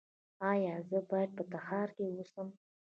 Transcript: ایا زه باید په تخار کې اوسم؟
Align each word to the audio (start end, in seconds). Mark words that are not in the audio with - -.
ایا 0.51 0.75
زه 0.89 0.99
باید 1.09 1.31
په 1.37 1.43
تخار 1.51 1.87
کې 1.95 2.05
اوسم؟ 2.15 2.47